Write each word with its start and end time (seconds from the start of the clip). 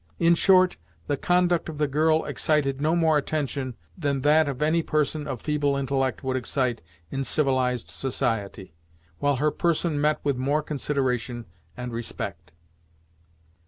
In 0.17 0.33
short, 0.33 0.77
the 1.05 1.15
conduct 1.15 1.69
of 1.69 1.77
the 1.77 1.85
girl 1.87 2.25
excited 2.25 2.81
no 2.81 2.95
more 2.95 3.19
attention 3.19 3.75
that 3.95 4.23
that 4.23 4.47
of 4.49 4.59
any 4.59 4.81
person 4.81 5.27
of 5.27 5.41
feeble 5.41 5.77
intellect 5.77 6.23
would 6.23 6.35
excite 6.35 6.81
in 7.11 7.23
civilized 7.23 7.91
society, 7.91 8.73
while 9.19 9.35
her 9.35 9.51
person 9.51 10.01
met 10.01 10.19
with 10.23 10.37
more 10.37 10.63
consideration 10.63 11.45
and 11.77 11.93
respect. 11.93 12.51